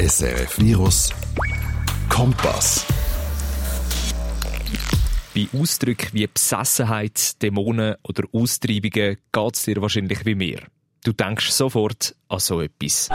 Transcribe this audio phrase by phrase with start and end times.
[0.00, 1.10] SRF Virus
[2.08, 2.86] Kompass.
[5.34, 10.60] Bei Ausdrücken wie Besessenheit, Dämonen oder Austreibungen geht es dir wahrscheinlich wie mir.
[11.04, 13.10] Du denkst sofort an so etwas.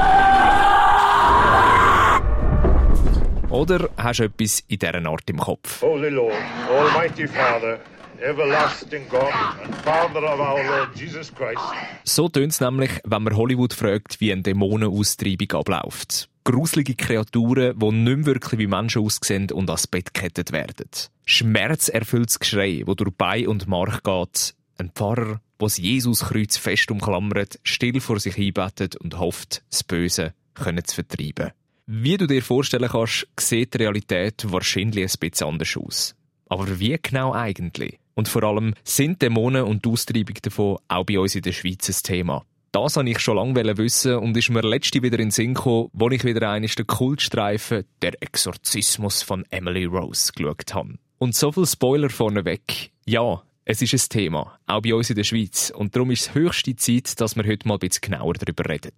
[3.49, 5.81] Oder hast du etwas in dieser Art im Kopf?
[5.81, 6.36] Holy Lord,
[6.70, 7.79] Almighty Father,
[8.21, 9.33] everlasting God
[9.63, 11.65] and Father of our Lord Jesus Christ.
[12.04, 16.29] So tönt es nämlich, wenn man Hollywood fragt, wie eine Dämonenaustreibung abläuft.
[16.46, 20.89] Gruselige Kreaturen, die nicht mehr wirklich wie Menschen aussehen und ans Bett gekettet werden.
[21.25, 24.54] Schmerzerfülltes Geschrei, wo durch Bein und Mark geht.
[24.78, 30.86] Ein Pfarrer, der Jesuskreuz fest umklammert, still vor sich einbettet und hofft, das Böse können
[30.86, 31.52] zu vertreiben.
[31.88, 36.16] Wie du dir vorstellen kannst, sieht die Realität wahrscheinlich ein bisschen anders aus.
[36.47, 37.97] Aber wie genau eigentlich?
[38.14, 41.89] Und vor allem, sind Dämonen und die Austreibung davon auch bei uns in der Schweiz
[41.89, 42.45] ein Thema?
[42.75, 45.88] Das wollte ich schon lange wissen und ist mir letzte wieder in den Sinn gekommen,
[45.94, 50.95] wo ich wieder eines der Kultstreifen «Der Exorzismus von Emily Rose» geschaut habe.
[51.17, 52.91] Und so viel Spoiler vorneweg.
[53.05, 55.72] Ja, es ist ein Thema, auch bei uns in der Schweiz.
[55.73, 58.92] Und darum ist es höchste Zeit, dass wir heute mal ein bisschen genauer darüber reden.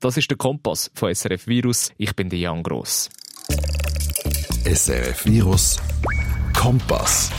[0.00, 1.92] Das ist der Kompass von SRF Virus.
[1.98, 3.10] Ich bin Jan Gross.
[4.64, 5.80] SRF Virus
[6.52, 7.30] Kompass.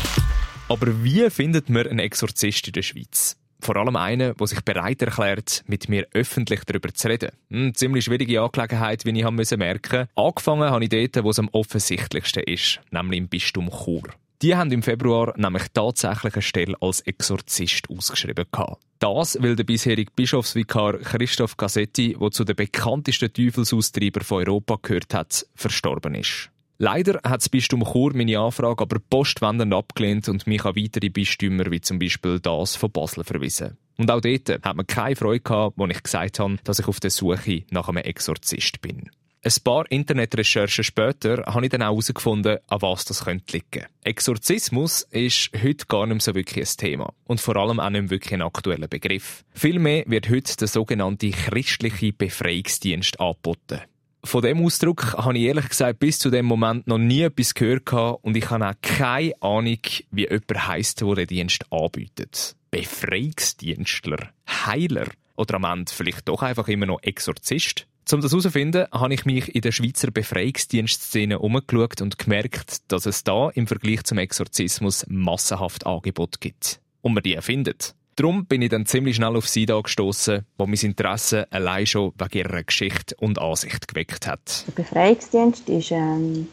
[0.69, 3.35] Aber wie findet man einen Exorzist in der Schweiz?
[3.61, 7.31] Vor allem einen, der sich bereit erklärt, mit mir öffentlich darüber zu reden.
[7.49, 10.07] Hm, ziemlich schwierige Angelegenheit, wie ich haben merken.
[10.15, 14.03] Angefangen habe ich dort, wo es am offensichtlichsten ist, nämlich im Bistum Chur.
[14.41, 18.45] Die haben im Februar nämlich tatsächlich eine Stelle als Exorzist ausgeschrieben.
[18.51, 18.81] Gehabt.
[18.97, 25.13] Das, weil der bisherige Bischofsvikar Christoph Cassetti, der zu den bekanntesten Teufelsaustreibern von Europa gehört
[25.13, 26.49] hat, verstorben ist.
[26.83, 31.69] Leider hat das Bistum Chur meine Anfrage aber postwendend abgelehnt und mich an weitere Bistümer
[31.69, 33.77] wie zum Beispiel das von Basel verwiesen.
[33.99, 36.99] Und auch dort hat man keine Freude gehabt, als ich gesagt habe, dass ich auf
[36.99, 39.11] der Suche nach einem Exorzist bin.
[39.43, 43.85] Ein paar Internetrecherchen später habe ich dann auch herausgefunden, an was das könnte liegen.
[44.03, 47.13] Exorzismus ist heute gar nicht so wirklich ein Thema.
[47.25, 49.43] Und vor allem auch nicht wirklich ein aktueller Begriff.
[49.53, 53.81] Vielmehr wird heute der sogenannte christliche Befreiungsdienst angeboten.
[54.23, 57.91] Von dem Ausdruck habe ich ehrlich gesagt bis zu dem Moment noch nie etwas gehört
[58.21, 59.79] und ich habe auch keine Ahnung,
[60.11, 62.55] wie jemand heisst, der den Dienst anbietet.
[62.69, 67.87] Befreiungsdienstler, Heiler oder am Ende vielleicht doch einfach immer noch Exorzist?
[68.11, 73.23] Um das herauszufinden, habe ich mich in der Schweizer Befreiungsdienstszene umgeschaut und gemerkt, dass es
[73.23, 76.79] da im Vergleich zum Exorzismus massenhaft Angebot gibt.
[77.01, 77.95] Und man die findet.
[78.15, 82.37] Darum bin ich dann ziemlich schnell auf sie gestoßen, wo mein Interesse allein schon wegen
[82.39, 84.65] ihrer Geschichte und Ansicht geweckt hat.
[84.67, 86.47] Der Befreiungsdienst ist ähm,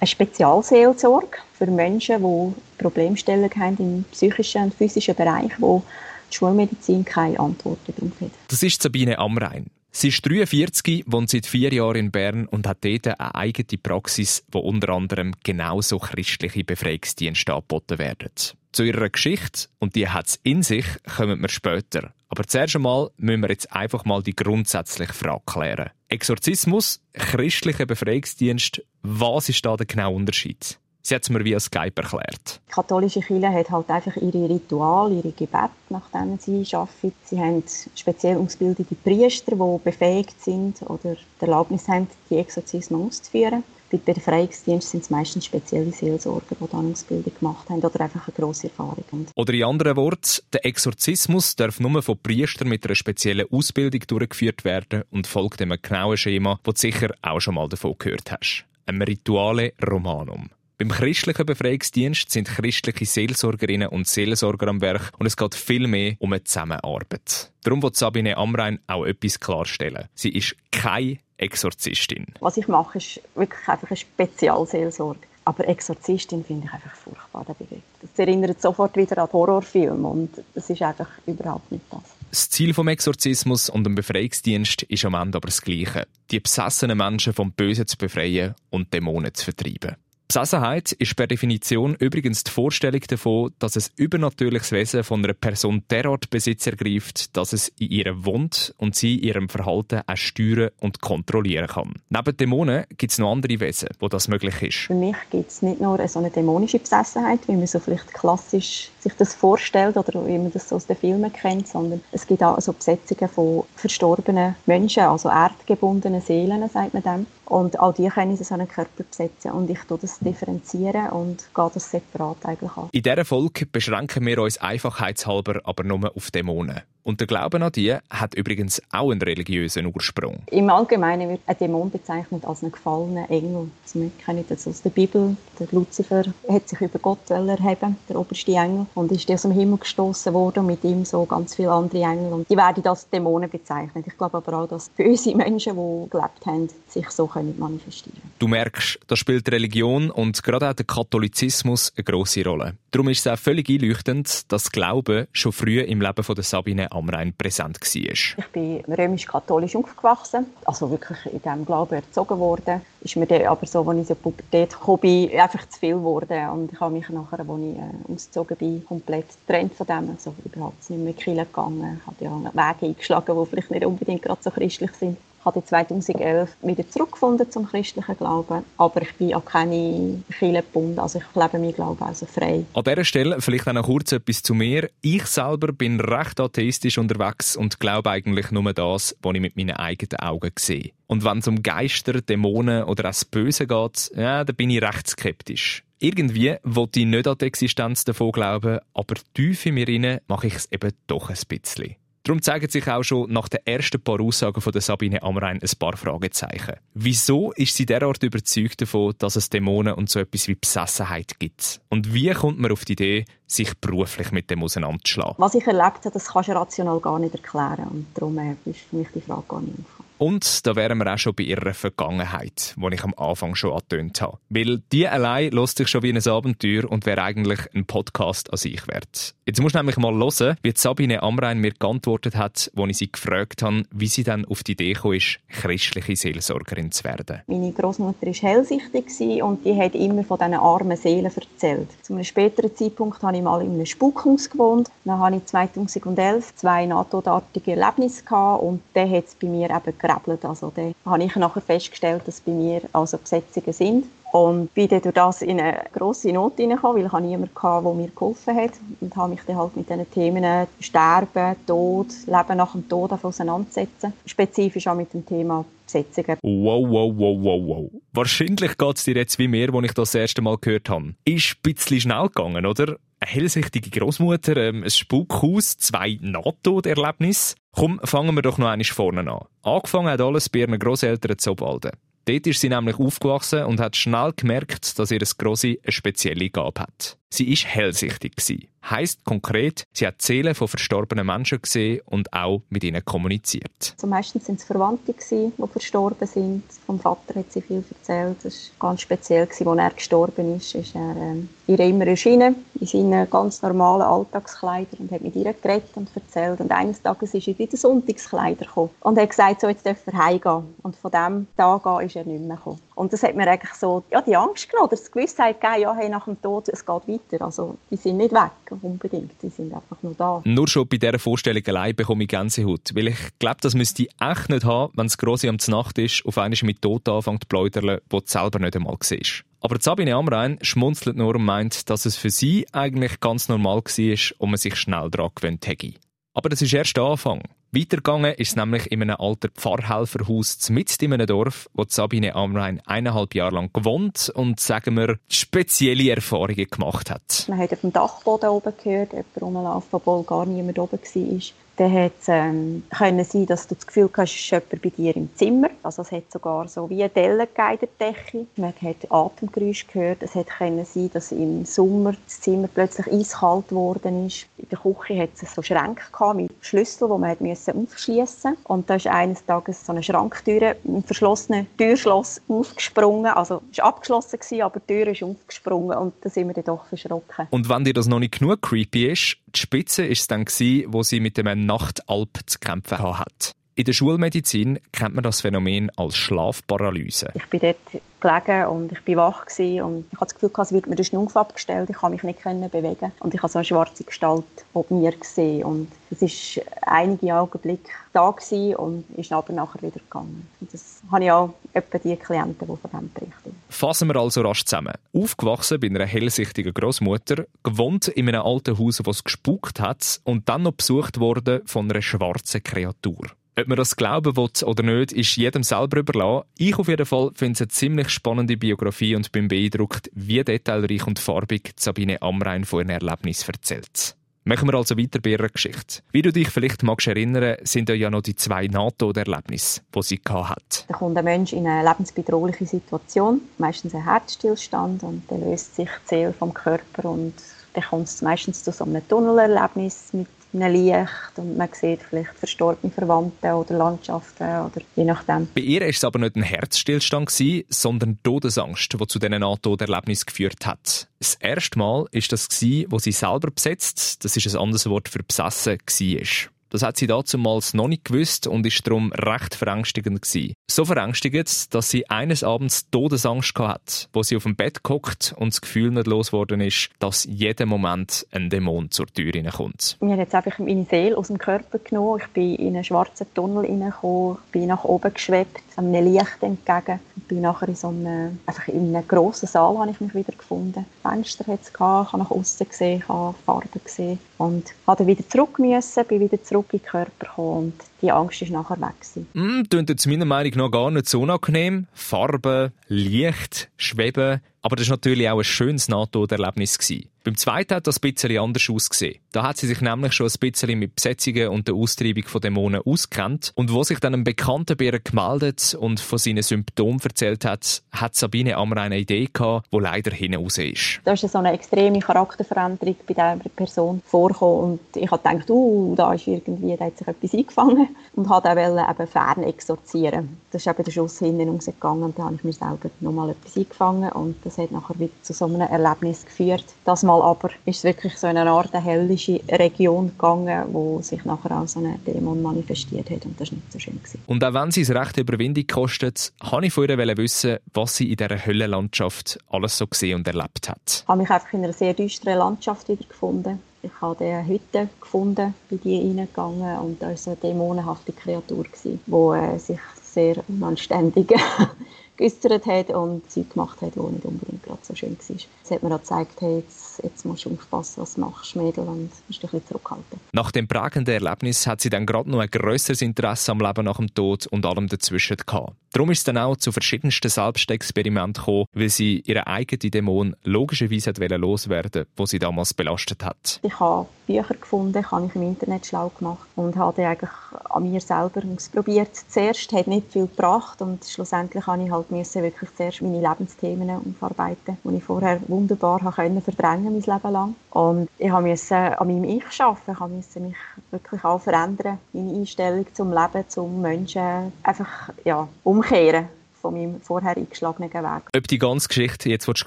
[0.00, 5.82] eine Spezialseelsorge für Menschen, die Problemstellungen haben im psychischen und physischen Bereich, wo
[6.30, 8.30] die Schulmedizin keine Antworten darauf hat.
[8.48, 9.66] Das ist Sabine Amrein.
[9.92, 14.44] Sie ist 43, wohnt seit vier Jahren in Bern und hat dort eine eigene Praxis,
[14.50, 18.30] wo unter anderem genauso christliche Befreiungsdienste angeboten werden.
[18.72, 20.86] Zu ihrer Geschichte, und die hat es in sich,
[21.16, 22.14] kommen wir später.
[22.28, 25.90] Aber zuerst einmal müssen wir jetzt einfach mal die grundsätzliche Frage klären.
[26.08, 30.79] Exorzismus, christlicher Befreiungsdienst, was ist da der genaue Unterschied?
[31.02, 32.60] Sie hat es mir via Skype erklärt.
[32.68, 37.12] Die katholische Kirche hat halt einfach ihre Ritual, ihre Gebete, nach denen sie arbeiten.
[37.24, 37.62] Sie haben
[37.94, 43.64] speziell ausgebildete Priester, die befähigt sind oder die Erlaubnis haben, die Exorzismen auszuführen.
[43.90, 48.34] Bei Befreiungsdienst sind es meistens spezielle Seelsorger, die dann Ausbildung gemacht haben oder einfach eine
[48.36, 49.26] grosse Erfahrung haben.
[49.34, 54.64] Oder in anderen Worten, der Exorzismus darf nur von Priestern mit einer speziellen Ausbildung durchgeführt
[54.64, 58.64] werden und folgt einem genauen Schema, das du sicher auch schon mal davon gehört hast.
[58.86, 60.50] Ein Rituale Romanum.
[60.80, 66.14] Beim christlichen Befreiungsdienst sind christliche Seelsorgerinnen und Seelsorger am Werk und es geht viel mehr
[66.20, 67.52] um eine Zusammenarbeit.
[67.64, 70.08] Darum wird Sabine Amrein auch etwas klarstellen.
[70.14, 72.28] Sie ist keine Exorzistin.
[72.40, 75.20] Was ich mache, ist wirklich einfach eine Spezialseelsorge.
[75.44, 77.82] Aber Exorzistin finde ich einfach furchtbar, der Begriff.
[78.00, 82.00] Das erinnert sofort wieder an Horrorfilme und das ist einfach überhaupt nicht das.
[82.30, 86.06] Das Ziel vom Exorzismus und dem Befreiungsdienst ist am Ende aber das Gleiche.
[86.30, 89.96] Die besessenen Menschen vom Bösen zu befreien und Dämonen zu vertreiben.
[90.30, 95.82] Besessenheit ist per Definition übrigens die Vorstellung davon, dass ein übernatürliches Wesen von einer Person
[95.90, 101.00] derart Besitz ergreift, dass es in ihr wohnt und sie ihrem Verhalten auch steuern und
[101.00, 101.94] kontrollieren kann.
[102.10, 104.86] Neben Dämonen gibt es noch andere Wesen, wo das möglich ist.
[104.86, 108.92] Für mich gibt es nicht nur so eine dämonische Besessenheit, wie man so vielleicht klassisch
[109.00, 112.44] sich das vorstellt oder wie man das so aus den Filmen kennt, sondern es gibt
[112.44, 117.26] auch so Besetzungen von verstorbenen Menschen, also erdgebundenen Seelen, sagt man dem.
[117.46, 119.50] Und all die können so einen Körper besetzen.
[119.50, 122.88] Und ich tue das differenzieren und gehe das separat eigentlich an.
[122.92, 126.82] In dieser Folge beschränken wir uns einfachheitshalber aber nur auf Dämonen.
[127.02, 130.42] Und der Glaube an die hat übrigens auch einen religiösen Ursprung.
[130.50, 133.70] Im Allgemeinen wird ein Dämon bezeichnet als einen gefallenen Engel.
[133.84, 135.36] Also wir kennen das aus der Bibel.
[135.58, 139.78] Der Luzifer hat sich über Gott erheben, der oberste Engel, und ist aus dem Himmel
[139.78, 140.60] gestoßen worden.
[140.60, 142.32] Und mit ihm so ganz viele andere Engel.
[142.32, 144.06] Und die werden als Dämonen bezeichnet.
[144.06, 148.48] Ich glaube aber auch, dass unsere Menschen, die gelebt haben, sich so können manifestieren Du
[148.48, 152.74] merkst, da spielt Religion und gerade auch der Katholizismus eine grosse Rolle.
[152.90, 156.89] Darum ist es auch völlig einleuchtend, dass Glaube schon früh im Leben von der Sabine
[156.90, 158.12] Amrein präsent war.
[158.12, 162.82] Ich bin römisch-katholisch aufgewachsen, also wirklich in diesem Glauben erzogen worden.
[163.00, 166.48] Ist mir dann aber so, als ich in die Pubertät bin, einfach zu viel geworden.
[166.50, 170.10] Und ich habe mich nachher, als ich äh, ausgezogen bin, komplett getrennt von dem.
[170.10, 172.00] Also überhaupt nicht mehr in die Kirche gegangen.
[172.00, 175.16] Ich habe ja Wege eingeschlagen, die vielleicht nicht unbedingt gerade so christlich sind.
[175.40, 180.98] Ich habe 2011 wieder zurückgefunden zum christlichen Glauben, aber ich bin an keine Kirche gebunden,
[180.98, 182.66] also ich lebe meinen Glauben also frei.
[182.74, 184.90] An dieser Stelle vielleicht auch noch kurz etwas zu mir.
[185.00, 189.76] Ich selber bin recht atheistisch unterwegs und glaube eigentlich nur das, was ich mit meinen
[189.76, 190.90] eigenen Augen sehe.
[191.06, 194.82] Und wenn es um Geister, Dämonen oder auch das Böse geht, ja, dann bin ich
[194.82, 195.84] recht skeptisch.
[196.00, 200.54] Irgendwie wollte ich nicht an die Existenz davon glauben, aber tief in mir mache ich
[200.54, 201.96] es eben doch ein bisschen.
[202.22, 205.78] Darum zeigen sich auch schon nach den ersten paar Aussagen von der Sabine Amrein ein
[205.78, 206.74] paar Fragezeichen.
[206.92, 211.80] Wieso ist sie derart überzeugt davon, dass es Dämonen und so etwas wie Besessenheit gibt?
[211.88, 215.36] Und wie kommt man auf die Idee, sich beruflich mit dem auseinanderzuschlagen?
[215.38, 217.88] Was ich erlebt habe, das kannst du rational gar nicht erklären.
[217.90, 219.99] Und darum äh, ist für mich die Frage gar nicht aufgekommen.
[220.20, 224.20] Und da wären wir auch schon bei ihrer Vergangenheit, die ich am Anfang schon angetönt
[224.20, 224.36] habe.
[224.50, 228.58] Weil die allein lässt sich schon wie ein Abenteuer und wäre eigentlich ein Podcast an
[228.58, 229.34] sich wert.
[229.46, 233.10] Jetzt musst du nämlich mal hören, wie Sabine Amrein mir geantwortet hat, als ich sie
[233.10, 235.18] gefragt habe, wie sie dann auf die Idee kam,
[235.48, 237.40] christliche Seelsorgerin zu werden.
[237.46, 241.88] Meine Großmutter war hellsichtig und die hat immer von diesen armen Seelen erzählt.
[242.02, 244.90] Zu einem späteren Zeitpunkt habe ich mal in einem Spukhaus gewohnt.
[245.04, 250.44] Dann hatte ich 2011 zwei nahtodartige Erlebnisse und dann hat es bei mir eben gerebelt.
[250.44, 254.04] Also dann habe ich nachher festgestellt, dass bei mir also Besetzungen sind.
[254.32, 257.94] Und bin dann durch das in eine grosse Not hineingekommen, weil ich niemanden hatte, der
[257.94, 258.70] mir geholfen hat.
[259.00, 264.12] Und habe mich dann halt mit diesen Themen Sterben, Tod, Leben nach dem Tod auseinandersetzen.
[264.24, 266.38] Spezifisch auch mit dem Thema Besetzungen.
[266.42, 267.90] Wow, wow, wow, wow, wow.
[268.12, 271.14] Wahrscheinlich geht es dir jetzt wie mir, als ich das, das erste Mal gehört habe.
[271.24, 272.96] Ist ein bisschen schnell gegangen, oder?
[273.30, 277.54] Hellsichtige Großmutter, ähm, ein Spukhaus, zwei Nahtoderlebnisse.
[277.70, 279.46] Komm, fangen wir doch noch einmal vorne an.
[279.62, 281.92] Angefangen hat alles bei ihren Grosseltern zu Obwalden.
[282.24, 286.80] Dort ist sie nämlich aufgewachsen und hat schnell gemerkt, dass ihr Grossi eine spezielle Gabe
[286.80, 287.18] hat.
[287.32, 288.66] Sie ist hellsichtig gewesen.
[288.88, 293.94] Heißt konkret, sie hat Seelen von verstorbenen Menschen gesehen und auch mit ihnen kommuniziert.
[293.94, 296.64] Also meistens sind es Verwandte gewesen, die verstorben sind.
[296.86, 298.38] Vom Vater hat sie viel erzählt.
[298.42, 300.74] Das war ganz speziell gewesen, als er gestorben ist.
[300.74, 305.52] Ist er ähm, ihr immer erschienen in seinen ganz normalen Alltagskleidern und hat mit ihr
[305.52, 306.58] geredet und erzählt.
[306.60, 309.98] Und eines Tages ist er in den Sonntagskleider gekommen und hat gesagt, so jetzt darf
[310.06, 310.74] er heimgehen.
[310.82, 312.80] Und von dem Tag an ist er nicht mehr gekommen.
[312.94, 315.94] Und das hat mir eigentlich so ja, die Angst genommen, oder die Gewissheit gegeben, ja,
[315.94, 317.19] hey, nach dem Tod, es geht weiter.
[317.38, 319.32] Also, die sind nicht weg, unbedingt.
[319.42, 320.42] Die sind einfach nur da.
[320.44, 322.94] Nur schon bei dieser Vorstellung allein bekomme ich Gänsehaut.
[322.94, 326.24] Weil ich glaube, das müsste ich echt nicht haben, wenn es grosse am Nacht ist,
[326.26, 329.44] auf einmal mit Tod anfängt zu pläudern, wo du selber nicht einmal siehst.
[329.60, 334.18] Aber Sabine Amrein schmunzelt nur und meint, dass es für sie eigentlich ganz normal war
[334.38, 335.94] und man sich schnell daran gewöhnt hätte.
[336.32, 337.42] Aber das ist erst der Anfang.
[337.72, 342.82] Weitergegangen ist es nämlich in einem alten Pfarrhelferhaus mitten in einem Dorf, wo Sabine Amrein
[342.84, 347.44] eineinhalb Jahre lang gewohnt und, sagen wir, spezielle Erfahrungen gemacht hat.
[347.46, 351.40] Man hat auf dem Dachboden oben gehört, jemand rumlaufen, obwohl gar niemand oben war
[351.80, 355.16] dann hat es ähm, sein, dass du das Gefühl hast, es ist jemand bei dir
[355.16, 355.70] im Zimmer.
[355.82, 358.46] Also es hat sogar so wie eine Delle Decke.
[358.56, 360.22] Man hat Atemgeräusche gehört.
[360.22, 364.46] Es können sein, dass im Sommer das Zimmer plötzlich eiskalt geworden ist.
[364.58, 368.56] In der Küche hat es so Schränke gehabt mit Schlüsseln, die man musste.
[368.64, 373.32] Und da ist eines Tages so eine Schranktür ein verschlossenes Türschloss aufgesprungen.
[373.32, 376.64] Also es war abgeschlossen, gewesen, aber die Tür ist aufgesprungen und da sind wir dann
[376.64, 377.46] doch verschrocken.
[377.48, 380.92] Und wenn dir das noch nicht genug creepy ist, die Spitze ist es dann gewesen,
[380.92, 383.52] wo sie mit einem Nachtalb zu kämpfen hat.
[383.80, 387.30] In der Schulmedizin kennt man das Phänomen als Schlafparalyse.
[387.32, 387.78] Ich bin dort
[388.20, 391.04] gelegen und ich war wach gewesen und ich hatte das Gefühl, es wird mir der
[391.04, 394.44] Schnuff abgestellt, ich konnte mich nicht bewegen und ich habe so eine schwarze Gestalt
[394.74, 399.98] ob mir gesehen und es war einige Augenblicke da gewesen und ist aber nachher wieder
[399.98, 400.46] gegangen.
[400.60, 403.56] Und das habe ich auch etwa die Klienten, die von dem berichten.
[403.70, 404.92] Fassen wir also rasch zusammen.
[405.14, 410.64] Aufgewachsen bei einer hellsichtigen Großmutter, gewohnt in einem alten Haus, das gespukt hat und dann
[410.64, 413.28] noch besucht worden von einer schwarzen Kreatur.
[413.60, 416.46] Ob man das glauben will oder nicht, ist jedem selber überlassen.
[416.56, 421.06] Ich auf jeden Fall finde es eine ziemlich spannende Biografie und bin beeindruckt, wie detailreich
[421.06, 424.16] und farbig Sabine Amrein von ihrem Erlebnis erzählt.
[424.44, 426.02] Machen wir also weiter bei ihrer Geschichte.
[426.10, 430.86] Wie du dich vielleicht magst erinnern, sind ja noch die zwei NATO-Erlebnisse, die sie hat.
[430.88, 435.90] Da kommt ein Mensch in eine lebensbedrohliche Situation, meistens ein Herzstillstand, und dann löst sich
[436.04, 437.34] die Seele vom Körper und
[437.74, 442.34] dann kommt es meistens zu so einem Tunnelerlebnis mit einem Licht und man sieht vielleicht
[442.38, 445.48] verstorbene Verwandte oder Landschaften oder je nachdem.
[445.54, 447.30] Bei ihr war es aber nicht ein Herzstillstand,
[447.68, 451.08] sondern Todesangst, die zu diesen Nahtoderlebnissen geführt hat.
[451.18, 452.48] Das erste Mal war das,
[452.88, 456.50] wo sie selber besetzt, das ist ein anderes Wort für besessen, war.
[456.70, 460.54] Das hat sie damals noch nicht gewusst und ist darum recht verängstigend gewesen.
[460.70, 465.52] So verängstigend, dass sie eines Abends Todesangst hatte, wo sie auf dem Bett guckt und
[465.52, 469.96] das Gefühl nicht losgeworden ist, dass jeden Moment ein Dämon zur Tür hineinkommt.
[470.00, 472.20] Mir hat jetzt einfach meine Seele aus dem Körper genommen.
[472.22, 477.00] Ich bin in einen schwarzen Tunnel hineingekommen, bin nach oben geschwebt, einem Licht entgegen.
[477.16, 480.32] Ich bin nachher in so einem, einfach in einem grossen Saal habe ich mich wieder
[480.32, 480.86] gefunden.
[481.02, 485.06] Fenster hat es gehabt, ich habe nach außen gesehen, ich habe Farben gesehen und habe
[485.06, 488.80] wieder zurück müssen, bin wieder zurück in den Körper gekommen und die Angst ist nachher
[488.80, 488.94] weg.
[489.34, 491.86] Mm, klingt jetzt meiner Meinung nach gar nicht so unangenehm.
[491.92, 496.78] Farben, Licht, Schweben, aber das war natürlich auch ein schönes Nahtoderlebnis.
[497.22, 499.20] Beim zweiten hat das ein bisschen anders ausgesehen.
[499.32, 502.82] Da hat sie sich nämlich schon ein bisschen mit Besetzungen und der Austreibung von Dämonen
[502.84, 503.52] auskennt.
[503.54, 507.82] Und wo sich dann ein Bekannter bei ihr gemeldet und von seinen Symptomen erzählt hat,
[507.92, 511.00] hat Sabine Ammer eine Idee gehabt, die leider hinaus ist.
[511.04, 515.94] Da ist so eine extreme Charakterveränderung bei dieser Person vorgekommen und ich habe gedacht, uh,
[515.94, 520.38] da ist irgendwie, da hat sich etwas eingefangen und habe auch eben fern exorzieren.
[520.50, 523.56] Das ist eben der Schuss hinten rausgegangen und da habe ich mir selber nochmal etwas
[523.56, 526.64] eingefangen und das hat nachher wieder zu so einem Erlebnis geführt.
[526.84, 528.72] Das Mal aber ist es wirklich so in eine Art
[529.20, 533.56] hellische Region gegangen, wo sich nachher auch so ein Dämon manifestiert hat und das war
[533.56, 533.98] nicht so schön.
[533.98, 534.22] Gewesen.
[534.26, 538.10] Und auch wenn sie es recht Überwindung kostet, wollte ich von ihr wissen, was sie
[538.10, 541.02] in dieser Höllenlandschaft alles so gesehen und erlebt hat.
[541.02, 543.60] Ich habe mich einfach in einer sehr düsteren Landschaft wiedergefunden.
[543.82, 548.98] Ich habe eine Hütte gefunden, bei die reingegangen und da war eine dämonenhafte Kreatur, die
[549.10, 551.32] äh, sich sehr unanständig
[552.20, 555.36] geäußert hat und Zeug gemacht hat, die nicht unbedingt gerade so schön war.
[555.36, 558.84] Jetzt hat mir auch gezeigt, hey, jetzt, jetzt musst du aufpassen, was du machst, Mädel,
[558.84, 560.20] und musst dich ein bisschen zurückhalten.
[560.32, 563.96] Nach dem prägenden Erlebnis hat sie dann gerade noch ein grösseres Interesse am Leben nach
[563.96, 565.74] dem Tod und allem dazwischen gehabt.
[565.92, 571.10] Darum ist es dann auch zu verschiedensten Selbstexperimenten gekommen, weil sie ihren eigenen Dämon logischerweise
[571.36, 573.58] loswerden wo sie damals belastet hat.
[573.62, 577.30] Ich habe Bücher gefunden, habe ich im Internet schlau gemacht und habe eigentlich
[577.68, 579.10] an mir selber ausprobiert.
[579.28, 583.90] Zuerst hat nicht viel gebracht und schlussendlich habe ich halt müssen wirklich zuerst meine Lebensthemen
[583.90, 587.54] aufarbeiten, die ich vorher wunderbar habe verdrängen mein Leben lang.
[587.70, 590.56] Und ich musste an meinem Ich arbeiten, ich musste mich
[590.90, 596.28] wirklich auch verändern, meine Einstellung zum Leben, zum Menschen, einfach ja, umkehren
[596.60, 598.22] von meinem vorher eingeschlagenen Weg.
[598.36, 599.66] Ob die ganze Geschichte jetzt willst,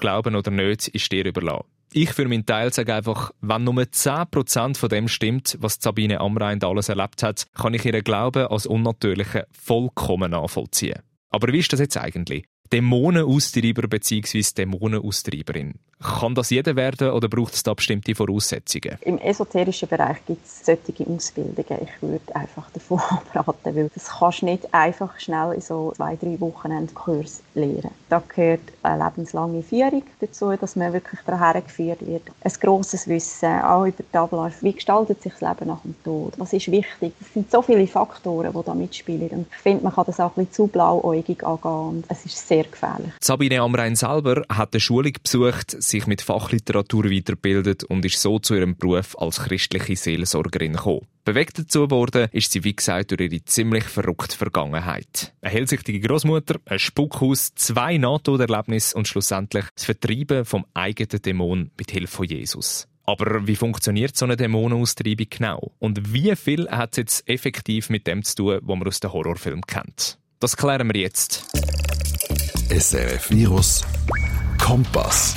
[0.00, 1.64] glauben oder nicht, ist dir überlassen.
[1.96, 6.60] Ich für meinen Teil sage einfach, wenn nur 10% von dem stimmt, was Sabine Amrein
[6.62, 10.98] alles erlebt hat, kann ich ihren Glauben als Unnatürliche vollkommen nachvollziehen.
[11.34, 12.44] Aber wie ist das jetzt eigentlich?
[12.72, 14.40] Dämonenaustreiber bzw.
[14.56, 15.80] Dämonenaustreiberin.
[16.00, 18.98] Kann das jeder werden oder braucht es da bestimmte Voraussetzungen?
[19.02, 21.78] Im esoterischen Bereich gibt es solche Ausbildungen.
[21.82, 22.98] Ich würde einfach davon
[23.34, 27.90] abraten, weil das kannst du nicht einfach schnell in so zwei, drei Wochenendkurs lernen.
[28.08, 32.22] Da gehört eine lebenslange Führung dazu, dass man wirklich daran geführt wird.
[32.42, 34.62] Ein grosses Wissen, auch über die Abläufe.
[34.62, 36.34] Wie gestaltet sich das Leben nach dem Tod?
[36.36, 37.12] Was ist wichtig?
[37.20, 39.28] Es sind so viele Faktoren, die da mitspielen.
[39.30, 42.46] Und ich finde, man kann das auch ein bisschen zu blauäugig angehen und es ist
[42.46, 43.12] sehr gefährlich.
[43.20, 48.54] Sabine Amrein selber hat eine Schulung besucht, sich mit Fachliteratur weiterbildet und ist so zu
[48.54, 51.06] ihrem Beruf als christliche Seelsorgerin gekommen.
[51.24, 55.32] Bewegt dazu worden ist sie, wie gesagt, durch ihre ziemlich verrückte Vergangenheit.
[55.40, 61.90] Eine hellsichtige Großmutter, ein Spukhaus, zwei Nahtoderlebnisse und schlussendlich das Vertreiben vom eigenen Dämon mit
[61.90, 62.88] Hilfe von Jesus.
[63.06, 65.72] Aber wie funktioniert so eine Dämonenaustreibung genau?
[65.78, 69.12] Und wie viel hat es jetzt effektiv mit dem zu tun, was man aus den
[69.12, 70.18] Horrorfilmen kennt?
[70.40, 71.44] Das klären wir jetzt.
[72.70, 73.84] SRF Virus
[74.58, 75.36] Kompass.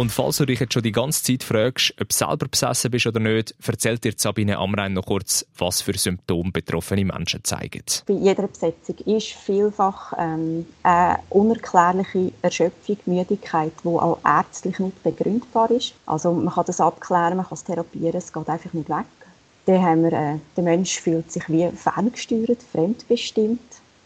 [0.00, 3.06] Und falls du dich jetzt schon die ganze Zeit fragst, ob du selber besessen bist
[3.06, 7.84] oder nicht, erzählt dir Sabine Amrein noch kurz, was für Symptome betroffene Menschen zeigen.
[8.06, 15.70] Bei jeder Besetzung ist vielfach ähm, eine unerklärliche Erschöpfung, Müdigkeit, die auch ärztlich nicht begründbar
[15.70, 15.92] ist.
[16.06, 19.04] Also man kann das abklären, man kann es therapieren, es geht einfach nicht weg.
[19.66, 23.60] Dann haben wir, äh, der Mensch fühlt sich wie ferngesteuert, fremdbestimmt,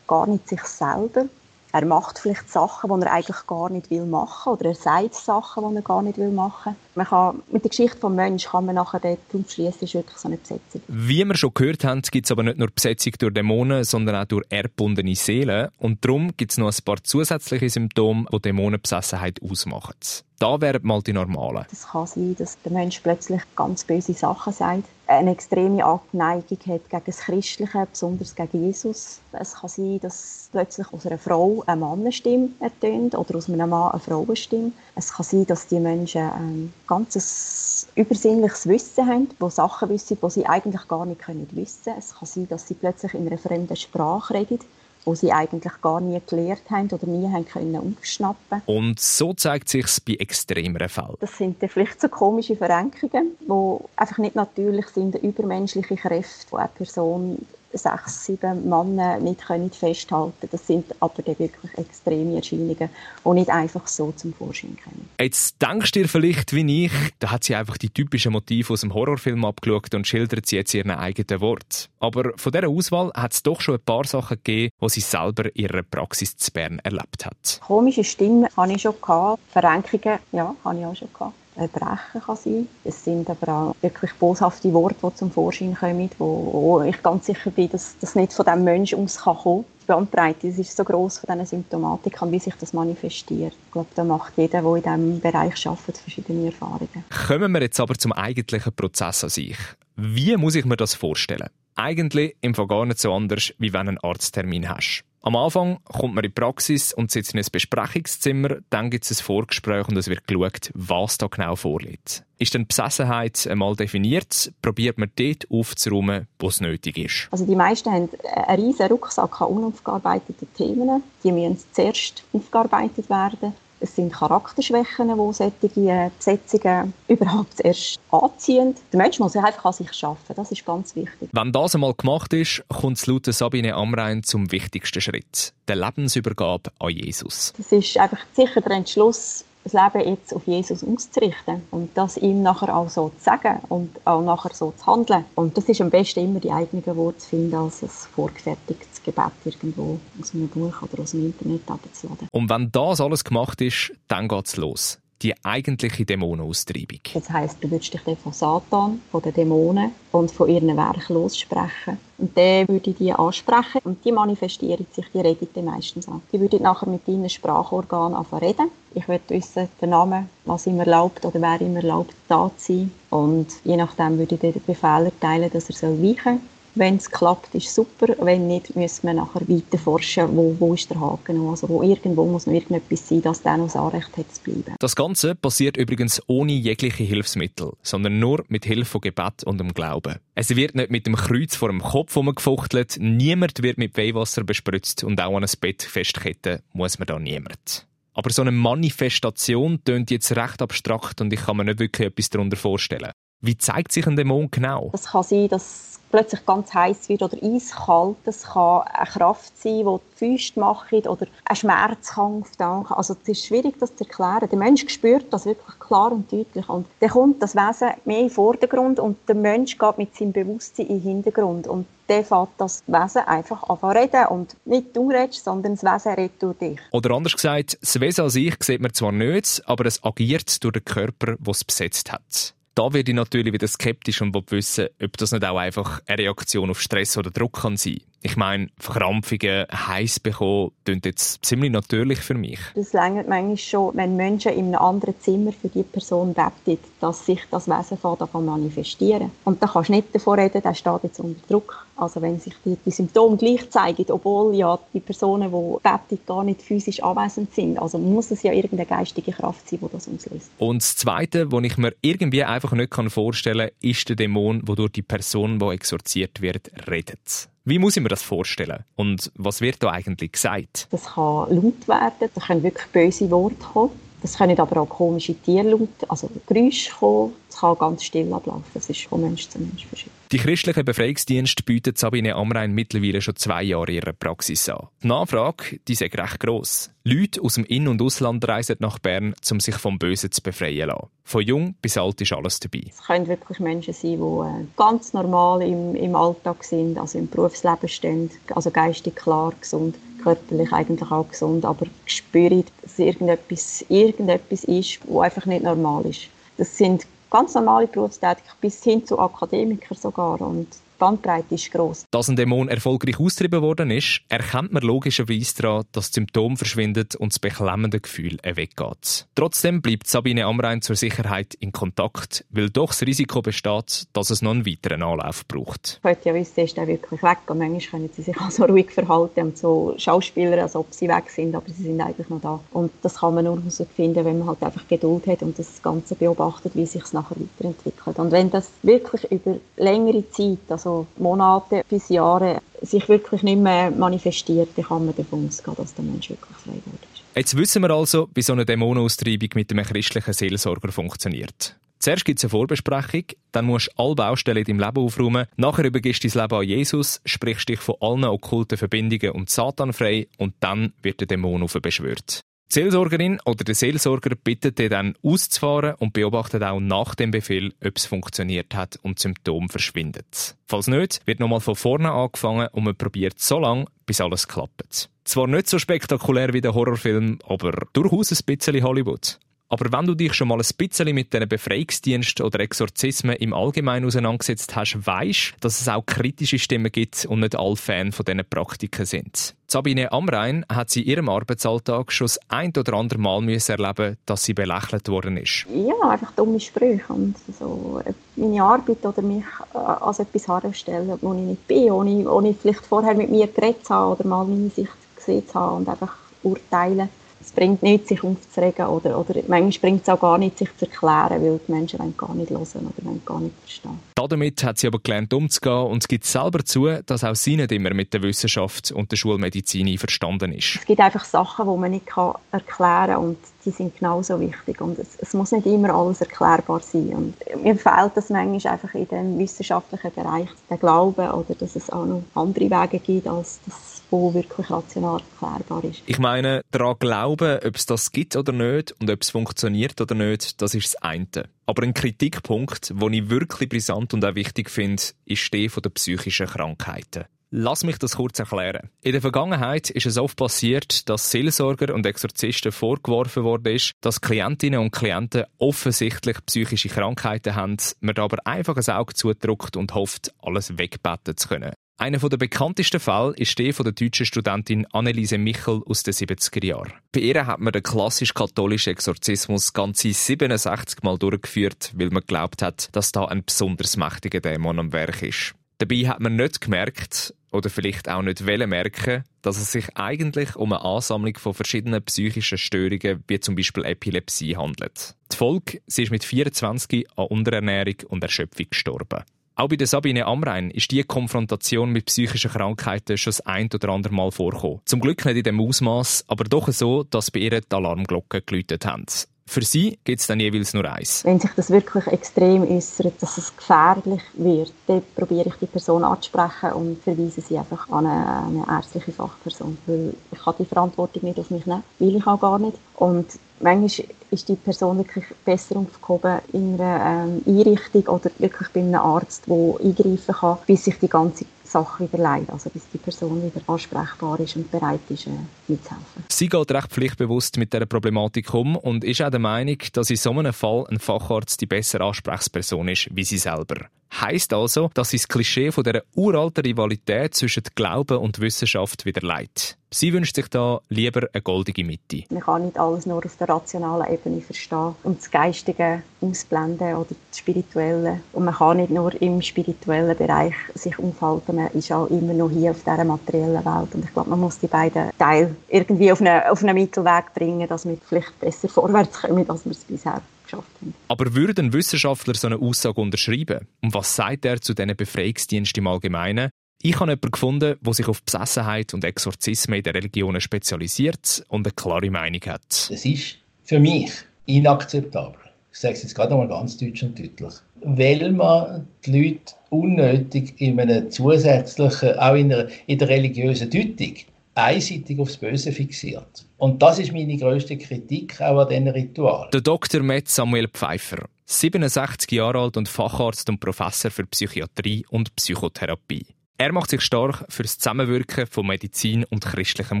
[0.06, 1.26] gar nicht sich selber.
[1.72, 5.70] Er macht vielleicht Sachen, die er eigentlich gar nicht will machen oder er sagt Sachen,
[5.70, 6.76] die er gar nicht will machen.
[6.94, 10.28] Man kann, mit der Geschichte des Menschen kann man nachher dort schließen, ist wirklich so
[10.28, 10.82] eine Besetzung.
[10.88, 14.26] Wie wir schon gehört haben, gibt es aber nicht nur Besetzung durch Dämonen, sondern auch
[14.26, 15.68] durch erbundene Seelen.
[15.78, 19.94] Und darum gibt es noch ein paar zusätzliche Symptome, die Dämonenbesessenheit ausmachen.
[20.38, 21.66] Da wären mal die normalen.
[21.70, 26.88] Es kann sein, dass der Mensch plötzlich ganz böse Sachen sagt, eine extreme Abneigung hat
[26.88, 29.20] gegen das Christliche, besonders gegen Jesus.
[29.32, 33.92] Es kann sein, dass plötzlich aus einer Frau eine Mannenstimme ertönt oder aus einem Mann
[33.92, 34.72] eine Frauenstimme.
[34.96, 40.30] Es kann sein, dass die Menschen ein ganzes übersinnliches Wissen haben, wo Sachen wissen, die
[40.30, 41.98] sie eigentlich gar nicht wissen können.
[41.98, 44.60] Es kann sein, dass sie plötzlich in einer fremden Sprache reden
[45.04, 49.68] wo sie eigentlich gar nie gelernt haben oder nie haben können aufschnappen Und so zeigt
[49.68, 51.16] sich bei extremeren Fällen.
[51.20, 56.56] Das sind dann vielleicht so komische Verrenkungen, die einfach nicht natürlich sind, übermenschliche Kräfte, die
[56.56, 62.88] eine Person sechs, sieben Männer nicht können festhalten Das sind aber dann wirklich extreme Erscheinungen,
[63.24, 65.08] die nicht einfach so zum Vorschein kommen.
[65.20, 68.80] Jetzt denkst du dir vielleicht wie ich, da hat sie einfach die typischen Motive aus
[68.80, 71.88] dem Horrorfilm abgeschaut und schildert sie jetzt ihren eigenen Wort.
[72.00, 75.46] Aber von dieser Auswahl hat es doch schon ein paar Sachen gegeben, die sie selber
[75.46, 77.60] in ihrer Praxis zu Bern erlebt hat.
[77.60, 79.40] Komische Stimmen hatte ich schon gehabt.
[79.50, 81.34] Verrenkungen, ja, habe ich auch schon gehabt.
[81.56, 82.68] Erbrechen kann sein.
[82.84, 87.26] Es sind aber auch wirklich boshafte Worte, die zum Vorschein kommen, wo, wo ich ganz
[87.26, 90.84] sicher bin, dass das nicht von dem Menschen aus kann kommen Die Bandbreite ist so
[90.84, 93.52] groß von diesen Symptomatiken, wie sich das manifestiert.
[93.66, 97.04] Ich glaube, da macht jeder, der in diesem Bereich arbeitet, verschiedene Erfahrungen.
[97.26, 99.58] Kommen wir jetzt aber zum eigentlichen Prozess an sich.
[99.96, 101.48] Wie muss ich mir das vorstellen?
[101.76, 105.04] Eigentlich im Fall gar nicht so anders, wie wenn du einen Arzttermin hast.
[105.24, 109.12] Am Anfang kommt man in die Praxis und sitzt in ein Besprechungszimmer, dann gibt es
[109.12, 112.24] ein Vorgespräch und es wird geschaut, was da genau vorliegt.
[112.38, 117.28] Ist dann Besessenheit einmal definiert, probiert man dort aufzuräumen, wo es nötig ist.
[117.30, 121.04] Also die meisten haben einen riesen Rucksack an unaufgearbeiteten Themen.
[121.22, 123.54] Die müssen zuerst aufgearbeitet werden.
[123.82, 128.76] Es sind Charakterschwächen, die solche Besetzungen überhaupt erst anziehen.
[128.92, 131.28] Der Mensch muss einfach an sich arbeiten, das ist ganz wichtig.
[131.32, 136.70] Wenn das einmal gemacht ist, kommt es laut Sabine Amrein zum wichtigsten Schritt, der Lebensübergabe
[136.78, 137.52] an Jesus.
[137.56, 142.42] Das ist einfach sicher der Entschluss, das Leben jetzt auf Jesus auszurichten und das ihm
[142.42, 145.24] nachher auch so zu sagen und auch nachher so zu handeln.
[145.34, 149.32] Und das ist am besten immer die eigenen Worte zu finden, als ein vorgefertigtes Gebet
[149.44, 152.28] irgendwo aus einem Buch oder aus dem Internet abzuladen.
[152.30, 157.00] Und wenn das alles gemacht ist, dann geht es los die eigentliche Dämonenaustreibung.
[157.14, 161.14] Das heisst, du würdest dich dann von Satan, von den Dämonen und von ihren Werken
[161.14, 161.98] lossprechen.
[162.18, 166.22] Und dann würde ich die ansprechen und die manifestieren sich, die reden dann meistens an.
[166.32, 168.70] Die würden nachher mit deinen Sprachorganen anfangen reden.
[168.94, 172.92] Ich würde wissen, den Namen, was ihm erlaubt oder wer ihm erlaubt, da zu sein.
[173.10, 176.40] Und je nachdem würde ich den Befehl erteilen, dass er weichen soll.
[176.74, 178.14] Wenn es klappt, ist super.
[178.18, 181.48] Wenn nicht, müssen wir nachher weiter forschen, wo, wo ist der Haken.
[181.48, 184.74] Also wo irgendwo muss noch irgendetwas sein, dass der noch das Anrecht hat zu bleiben.
[184.78, 189.74] Das Ganze passiert übrigens ohne jegliche Hilfsmittel, sondern nur mit Hilfe von Gebet und dem
[189.74, 190.16] Glauben.
[190.34, 195.04] Es wird nicht mit dem Kreuz vor dem Kopf gefuchtelt, niemand wird mit Weihwasser bespritzt
[195.04, 197.86] und auch an ein Bett festketten muss man da niemand.
[198.14, 202.30] Aber so eine Manifestation tönt jetzt recht abstrakt und ich kann mir nicht wirklich etwas
[202.30, 203.12] darunter vorstellen.
[203.40, 204.90] Wie zeigt sich ein Dämon genau?
[204.92, 208.18] Es kann sein, dass plötzlich ganz heiß wird oder eiskalt.
[208.24, 212.52] Es kann eine Kraft sein, die die Füße macht oder ein Schmerzkampf.
[212.60, 214.48] Also es ist schwierig, das zu erklären.
[214.48, 216.68] Der Mensch spürt das wirklich klar und deutlich.
[216.68, 220.32] Und dann kommt das Wesen mehr in den Vordergrund und der Mensch geht mit seinem
[220.32, 221.66] Bewusstsein in den Hintergrund.
[221.66, 224.26] Und dann fängt das Wesen einfach an zu reden.
[224.26, 226.78] Und nicht du redest, sondern das Wesen redet durch dich.
[226.92, 230.74] Oder anders gesagt, das Wesen an sich sieht man zwar nicht, aber es agiert durch
[230.74, 232.54] den Körper, der es besetzt hat.
[232.74, 236.18] Da werde ich natürlich wieder skeptisch und will wissen, ob das nicht auch einfach eine
[236.18, 238.00] Reaktion auf Stress oder Druck kann sein.
[238.24, 242.60] Ich meine, Verkrampfungen, heiß bekommen, klingt jetzt ziemlich natürlich für mich.
[242.76, 247.26] Das längert manchmal schon, wenn Menschen in einem anderen Zimmer für die Person beten, dass
[247.26, 249.32] sich das Wesen davon manifestieren.
[249.44, 251.84] Und da kannst du nicht davon reden, der steht jetzt unter Druck.
[251.96, 256.44] Also wenn sich die, die Symptome gleich zeigen, obwohl ja die Personen, die beten, gar
[256.44, 257.78] nicht physisch anwesend sind.
[257.78, 260.50] Also muss es ja irgendeine geistige Kraft sein, die das auslöst.
[260.58, 264.76] Und das Zweite, was ich mir irgendwie einfach nicht vorstellen kann, ist der Dämon, der
[264.76, 267.51] durch die Person, die exorziert wird, redet.
[267.64, 268.84] Wie muss ich mir das vorstellen?
[268.96, 270.88] Und was wird da eigentlich gesagt?
[270.90, 273.90] Das kann laut werden, da können wirklich böse Worte kommen.
[274.20, 277.34] Das können aber auch komische Tierlaute, also Geräusche kommen.
[277.48, 278.64] Es kann ganz still ablaufen.
[278.74, 280.21] Das ist von Mensch zu Mensch verschieden.
[280.32, 284.88] Die christliche Befreiungsdienst bietet Sabine Amrein mittlerweile schon zwei Jahre ihre Praxis an.
[285.02, 286.90] Die Nachfrage, die ist recht gross.
[287.04, 290.88] Leute aus dem In- und Ausland reisen nach Bern, um sich vom Bösen zu befreien
[290.88, 291.08] lassen.
[291.22, 292.84] Von jung bis alt ist alles dabei.
[292.88, 297.28] Es können wirklich Menschen sein, die äh, ganz normal im, im Alltag sind, also im
[297.28, 304.64] Berufsleben stehen, also geistig klar, gesund körperlich eigentlich auch gesund, aber spüren, dass irgendetwas, irgendetwas
[304.64, 306.28] ist, was einfach nicht normal ist.
[306.56, 310.40] Das sind ganz normale Berufstätige bis hin zu Akademikern sogar.
[310.40, 310.68] Und
[311.02, 312.06] Bandbreite ist gross.
[312.12, 317.16] Dass ein Dämon erfolgreich austrieben worden ist, erkennt man logischerweise daran, dass das Symptom verschwindet
[317.16, 319.26] und das beklemmende Gefühl weggeht.
[319.34, 324.42] Trotzdem bleibt Sabine Amrein zur Sicherheit in Kontakt, weil doch das Risiko besteht, dass es
[324.42, 325.98] noch einen weiteren Anlauf braucht.
[325.98, 327.38] Ich wollte ja wissen, ist er wirklich weg?
[327.48, 331.08] Und manchmal können sie sich auch so ruhig verhalten und so Schauspieler, als ob sie
[331.08, 332.60] weg sind, aber sie sind eigentlich noch da.
[332.70, 336.14] Und das kann man nur herausfinden, wenn man halt einfach Geduld hat und das Ganze
[336.14, 338.20] beobachtet, wie sich es nachher weiterentwickelt.
[338.20, 343.90] Und wenn das wirklich über längere Zeit, also Monate bis Jahre, sich wirklich nicht mehr
[343.90, 347.08] manifestiert, dann kann man davon ausgehen, dass der Mensch wirklich frei wird.
[347.34, 351.76] Jetzt wissen wir also, wie so eine Dämonenaustreibung mit einem christlichen Seelsorger funktioniert.
[351.98, 355.84] Zuerst gibt es eine Vorbesprechung, dann musst du alle Baustellen in deinem Leben aufräumen, nachher
[355.84, 360.26] übergibst du dein Leben an Jesus, sprichst dich von allen okkulten Verbindungen und Satan frei
[360.36, 362.40] und dann wird der Dämon beschwört.
[362.72, 367.74] Die Seelsorgerin oder der Seelsorger bittet dich dann auszufahren und beobachtet auch nach dem Befehl,
[367.84, 370.56] ob es funktioniert hat und Symptom verschwindet.
[370.66, 375.10] Falls nicht, wird nochmal von vorne angefangen und man probiert so lange, bis alles klappt.
[375.24, 379.38] Zwar nicht so spektakulär wie der Horrorfilm, aber durchaus ein bisschen Hollywood.
[379.72, 384.04] Aber wenn du dich schon mal ein bisschen mit diesen Befreiungsdiensten oder Exorzismen im Allgemeinen
[384.04, 388.44] auseinandergesetzt hast, weisst, dass es auch kritische Stimmen gibt und nicht alle Fan von diesen
[388.44, 389.54] Praktiken sind.
[389.66, 394.18] Sabine Amrein hat sie in ihrem Arbeitsalltag schon das ein oder andere Mal müssen erleben,
[394.26, 395.64] dass sie belächelt worden ist.
[395.74, 398.02] Ja, einfach dumme Sprüche und so
[398.36, 402.84] meine Arbeit oder mich äh, als etwas herstellen, wo ich nicht bin, ohne, ohne vielleicht
[402.84, 406.14] vorher mit mir geredet zu haben oder mal meine Sicht gesehen zu haben und einfach
[406.42, 407.08] urteilen
[407.54, 411.42] bringt nichts, sich aufzuregen oder, oder manchmal bringt es auch gar nicht, sich zu erklären,
[411.42, 413.98] weil die Menschen gar nicht hören oder wollen gar nicht verstehen.
[414.14, 417.72] Damit hat sie aber gelernt umzugehen und es gibt selber zu, dass auch sie nicht
[417.72, 420.76] immer mit der Wissenschaft und der Schulmedizin einverstanden ist.
[420.76, 424.98] Es gibt einfach Sachen, die man nicht erklären kann und die sind genauso wichtig und
[424.98, 429.08] es, es, muss nicht immer alles erklärbar sein und mir fehlt das manchmal einfach in
[429.08, 433.91] dem wissenschaftlichen Bereich der Glauben oder dass es auch noch andere Wege gibt als das
[434.12, 436.02] wo wirklich rational erklärbar ist.
[436.06, 440.14] Ich meine, daran glauben, ob es das gibt oder nicht und ob es funktioniert oder
[440.14, 441.48] nicht, das ist das eine.
[441.66, 445.92] Aber ein Kritikpunkt, den ich wirklich brisant und auch wichtig finde, ist der von den
[445.92, 447.24] psychischen Krankheiten.
[447.54, 448.88] Lass mich das kurz erklären.
[449.02, 454.22] In der Vergangenheit ist es oft passiert, dass Seelsorger und Exorzisten vorgeworfen worden ist, dass
[454.22, 460.32] Klientinnen und Klienten offensichtlich psychische Krankheiten haben, man aber einfach ein Auge zudrückt und hofft,
[460.40, 461.74] alles wegbeten zu können.
[461.98, 466.64] Einer der bekanntesten Fälle ist der von der deutschen Studentin Anneliese Michel aus den 70er
[466.64, 466.92] Jahren.
[467.12, 472.88] Bei ihr hat man den klassisch-katholischen Exorzismus ganze 67 Mal durchgeführt, weil man geglaubt hat,
[472.92, 475.54] dass da ein besonders mächtiger Dämon am Werk ist.
[475.78, 480.56] Dabei hat man nicht gemerkt, oder vielleicht auch nicht wollen merken, dass es sich eigentlich
[480.56, 485.14] um eine Ansammlung von verschiedenen psychischen Störungen, wie zum Beispiel Epilepsie, handelt.
[485.30, 489.22] Die Folge, sie ist mit 24 an Unterernährung und Erschöpfung gestorben.
[489.54, 493.90] Auch bei der Sabine Amrein ist die Konfrontation mit psychischen Krankheiten schon das ein oder
[493.90, 494.80] andere Mal vorgekommen.
[494.86, 498.86] Zum Glück nicht in dem Ausmaß, aber doch so, dass bei ihr die Alarmglocken geläutet
[498.86, 499.04] haben.
[499.52, 501.26] Für sie gibt es dann jeweils nur eins.
[501.26, 506.04] Wenn sich das wirklich extrem äußert, dass es gefährlich wird, dann probiere ich die Person
[506.04, 509.76] anzusprechen und verweise sie einfach an eine, eine ärztliche Fachperson.
[509.84, 512.78] Weil ich kann die Verantwortung nicht auf mich nehmen, will ich auch gar nicht.
[512.94, 513.26] Und
[513.60, 518.94] manchmal ist die Person wirklich besser aufgehoben in einer ähm, Einrichtung oder wirklich bei einem
[518.94, 523.42] Arzt, der eingreifen kann, bis sich die ganze Sache wieder leidet, also bis die Person
[523.42, 525.30] wieder ansprechbar ist und bereit ist, äh,
[525.68, 526.24] mitzuhelfen.
[526.28, 530.16] Sie geht recht pflichtbewusst mit dieser Problematik um und ist auch der Meinung, dass in
[530.16, 533.86] so einem Fall ein Facharzt die bessere Ansprechperson ist, wie sie selber.
[534.20, 539.26] Heißt also, dass sie das Klischee von der uralten Rivalität zwischen Glauben und Wissenschaft wieder
[539.26, 539.78] leitet.
[539.90, 542.24] Sie wünscht sich da lieber eine goldige Mitte.
[542.30, 547.08] Man kann nicht alles nur auf der rationalen Ebene verstehen und das Geistige ausblenden oder
[547.30, 548.20] das Spirituelle.
[548.32, 552.50] Und man kann nicht nur im spirituellen Bereich sich aufhalten, man ist auch immer noch
[552.50, 553.94] hier auf dieser materiellen Welt.
[553.94, 557.68] Und ich glaube, man muss die beiden Teile irgendwie auf einen, auf einen Mittelweg bringen,
[557.68, 560.94] dass wir vielleicht besser vorwärts kommen, als wir es bisher geschafft haben.
[561.08, 563.66] Aber würde ein Wissenschaftler so eine Aussage unterschreiben?
[563.82, 566.50] Und was sagt er zu diesen Befreiungsdiensten im Allgemeinen?
[566.84, 571.66] Ich habe jemanden gefunden, der sich auf Besessenheit und Exorzismen in den Religionen spezialisiert und
[571.66, 572.90] eine klare Meinung hat.
[572.90, 574.10] Das ist für mich
[574.46, 575.38] inakzeptabel.
[575.72, 577.54] Ich sage es jetzt gerade nochmal ganz deutsch und deutlich.
[577.82, 584.14] Weil man die Leute unnötig in einem zusätzlichen, auch in, einer, in der religiösen Deutung,
[584.54, 586.44] einseitig aufs Böse fixiert.
[586.58, 589.50] Und das ist meine grösste Kritik auch an diesen Ritualen.
[589.50, 590.02] Der Dr.
[590.02, 596.26] Met Samuel Pfeiffer, 67 Jahre alt und Facharzt und Professor für Psychiatrie und Psychotherapie.
[596.58, 600.00] Er macht sich stark für das Zusammenwirken von Medizin und christlichem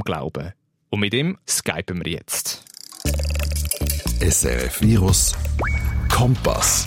[0.00, 0.52] Glauben.
[0.90, 2.64] Und mit ihm skypen wir jetzt.
[4.20, 5.34] SRF Virus
[6.08, 6.86] Kompass.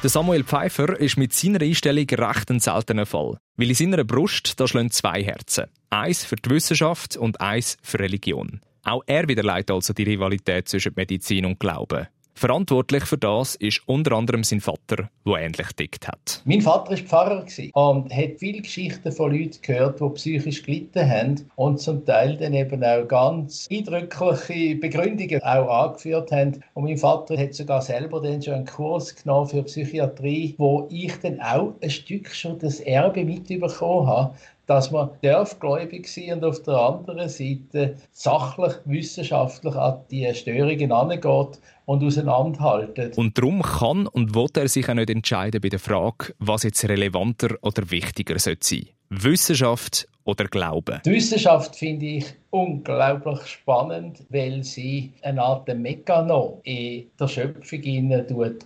[0.00, 3.38] Der Samuel Pfeiffer ist mit seiner Einstellung recht ein seltener Fall.
[3.56, 5.64] Weil in seiner Brust da schlagen zwei Herzen.
[5.90, 8.60] Eins für die Wissenschaft und eins für Religion.
[8.84, 12.06] Auch er widerlegt also die Rivalität zwischen Medizin und Glauben.
[12.38, 16.40] Verantwortlich für das ist unter anderem sein Vater, der ähnlich dickt hat.
[16.44, 21.50] Mein Vater war Pfarrer und hat viele Geschichten von Leuten gehört, die psychisch gelitten haben
[21.56, 26.62] und zum Teil dann eben auch ganz eindrückliche Begründungen auch angeführt haben.
[26.74, 31.18] Und mein Vater hat sogar selber dann schon einen Kurs genommen für Psychiatrie, wo ich
[31.18, 34.34] dann auch ein Stück schon das Erbe mitbekommen habe,
[34.68, 35.10] dass man
[35.58, 43.14] gläubig sein und auf der anderen Seite sachlich, wissenschaftlich an die Störungen angeht und auseinanderhalten.
[43.16, 46.86] Und darum kann und will er sich auch nicht entscheiden bei der Frage, was jetzt
[46.86, 48.88] relevanter oder wichtiger sein sollte.
[49.08, 51.00] Wissenschaft oder Glauben?
[51.06, 58.12] Die Wissenschaft finde ich unglaublich spannend, weil sie eine Art Mechanismus in der Schöpfung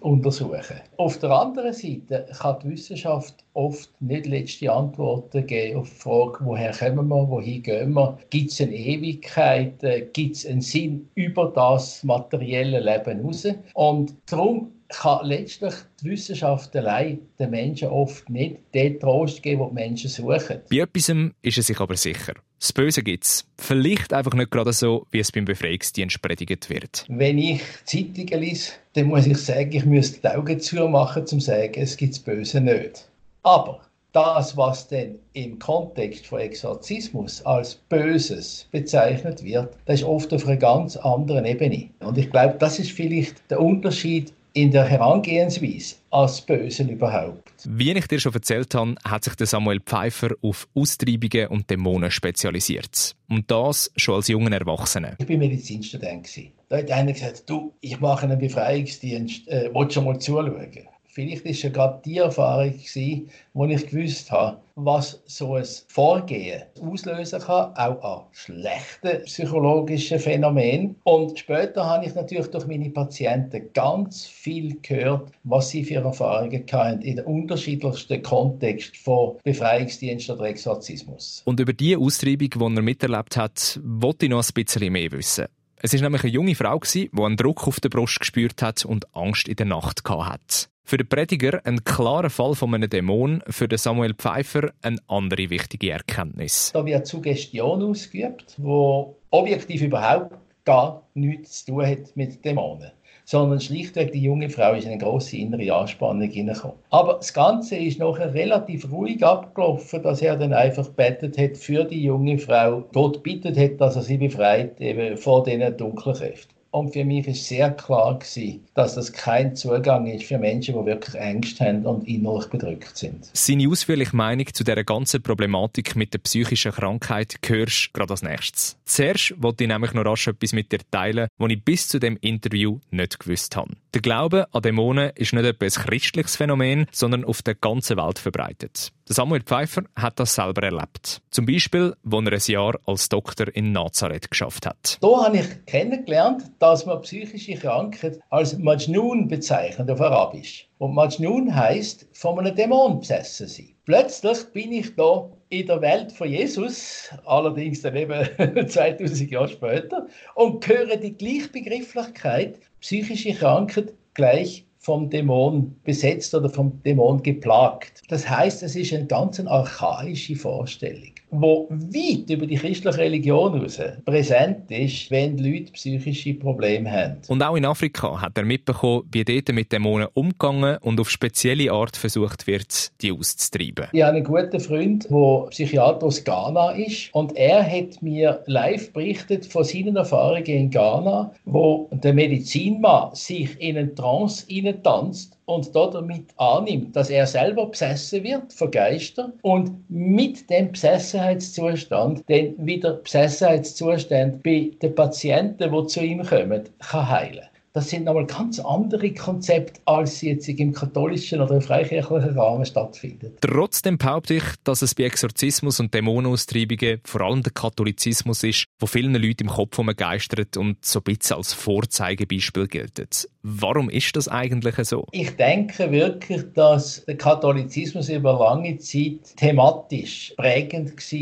[0.01, 0.81] untersuchen.
[0.97, 6.39] Auf der anderen Seite kann die Wissenschaft oft nicht letzte Antworten geben auf die Frage,
[6.41, 9.75] woher kommen wir, wohin gehen wir, gibt es eine Ewigkeit,
[10.13, 13.47] gibt es einen Sinn über das materielle Leben hinaus.
[13.75, 19.69] Und darum kann letztlich die Wissenschaft allein den Menschen oft nicht den Trost geben, den
[19.69, 20.61] die Menschen suchen.
[20.71, 22.35] Bei etwas ist er sich aber sicher.
[22.59, 23.45] Das Böse gibt es.
[23.59, 27.05] Vielleicht einfach nicht gerade so, wie es beim Befreiungsdienst predigt wird.
[27.09, 31.41] Wenn ich Zeitungen lese, dann muss ich sagen, ich müsste die Augen zumachen, um zu
[31.41, 33.09] sagen, es gibt das Böse nicht.
[33.43, 33.81] Aber
[34.13, 40.47] das, was denn im Kontext von Exorzismus als Böses bezeichnet wird, das ist oft auf
[40.47, 41.89] einer ganz anderen Ebene.
[42.01, 47.53] Und ich glaube, das ist vielleicht der Unterschied in der Herangehensweise als Bösen überhaupt.
[47.65, 52.11] Wie ich dir schon erzählt habe, hat sich der Samuel Pfeiffer auf Austreibungen und Dämonen
[52.11, 53.17] spezialisiert.
[53.29, 55.17] Und das schon als junger Erwachsener.
[55.19, 56.29] Ich war Medizinstudent.
[56.69, 60.71] Da hat einer gesagt, du, ich mache einen Befreiungsdienst, äh, willst du mal zuschauen?
[61.15, 66.63] Vielleicht ist ja gerade die Erfahrung gewesen, wo ich gewusst habe, was so ein Vorgehen
[66.81, 70.97] auslösen kann, auch an schlechten psychologischen Phänomenen.
[71.05, 76.65] Und später habe ich natürlich durch meine Patienten ganz viel gehört, was sie für Erfahrungen
[76.73, 81.43] hatten in den unterschiedlichsten Kontexten von Befreiungsdienst oder Exorzismus.
[81.45, 85.45] Und über die Austreibung, die er miterlebt hat, wollte ich noch ein bisschen mehr wissen.
[85.83, 89.15] Es war nämlich eine junge Frau, die einen Druck auf der Brust gespürt hat und
[89.15, 90.72] Angst in der Nacht hatte.
[90.85, 95.49] Für den Prediger ein klarer Fall von einem Dämon, für den Samuel Pfeiffer eine andere
[95.49, 96.71] wichtige Erkenntnis.
[96.73, 102.93] Da wird Suggestion ausgeübt, wo objektiv überhaupt gar nichts zu tun hat mit Dämonen
[103.25, 106.77] sondern schlichtweg die junge Frau ist in eine große innere Anspannung hineingekommen.
[106.91, 111.85] Aber das Ganze ist nachher relativ ruhig abgelaufen, dass er dann einfach bettet hat für
[111.85, 116.52] die junge Frau, Gott bittet hat, dass er sie befreit eben vor diesen dunklen Kräften.
[116.73, 120.87] Und für mich ist sehr klar gewesen, dass das kein Zugang ist für Menschen, die
[120.87, 123.31] wirklich Angst haben und innerlich bedrückt sind.
[123.35, 128.23] Seine ausführliche Meinung zu dieser ganzen Problematik mit der psychischen Krankheit hörst du gerade als
[128.23, 128.79] nächstes.
[128.87, 132.17] Zuerst wollte ich nämlich noch rasch etwas mit dir teilen, was ich bis zu dem
[132.23, 133.75] Interview nicht gewusst habe.
[133.93, 138.93] Der Glaube an Dämonen ist nicht etwas christliches Phänomen, sondern auf der ganzen Welt verbreitet.
[139.07, 141.21] Samuel Pfeiffer hat das selber erlebt.
[141.31, 144.99] Zum Beispiel, als er ein Jahr als Doktor in Nazareth geschafft hat.
[145.01, 150.69] Da habe ich kennengelernt, dass man psychische Krankheit als Majnun bezeichnet auf Arabisch.
[150.79, 153.75] Und Majnun heißt von einem Dämon besessen sein.
[153.85, 160.07] Plötzlich bin ich da in der Welt von Jesus, allerdings dann eben 2000 Jahre später,
[160.37, 168.03] und höre die Gleichbegrifflichkeit psychische Krankheit gleich vom Dämon besetzt oder vom Dämon geplagt.
[168.09, 173.81] Das heißt, es ist eine ganz archaische Vorstellung wo weit über die christliche Religion hinaus
[174.05, 177.17] präsent ist, wenn Leute psychische Probleme haben.
[177.29, 181.73] Und auch in Afrika hat er mitbekommen, wie dort mit Dämonen umgegangen und auf spezielle
[181.73, 183.87] Art versucht wird, die auszutreiben.
[183.93, 188.93] Ich habe einen guten Freund, der Psychiater aus Ghana ist und er hat mir live
[188.93, 194.45] berichtet von seinen Erfahrungen in Ghana, wo der Medizinmann sich in einen Trance
[194.83, 202.25] tanzt und damit annimmt, dass er selber besessen wird von Geistern und mit dem Besessenheitszustand
[202.29, 208.27] dann wieder Besessenheitszustand bei den Patienten, die zu ihm kommen, kann heilen das sind nochmal
[208.27, 213.33] ganz andere Konzepte, als sie jetzt im katholischen oder im freikirchlichen Rahmen stattfinden.
[213.41, 218.87] Trotzdem behaupte ich, dass es bei Exorzismus und Dämonenaustreibungen vor allem der Katholizismus ist, wo
[218.87, 223.29] vielen Leuten im Kopf geistert und so ein bisschen als Vorzeigebeispiel gilt.
[223.43, 225.07] Warum ist das eigentlich so?
[225.11, 231.19] Ich denke wirklich, dass der Katholizismus über lange Zeit thematisch prägend war